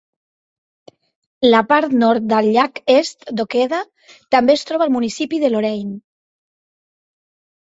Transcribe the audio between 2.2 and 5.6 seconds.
del Llac Est d'Ocheda també es troba al municipi de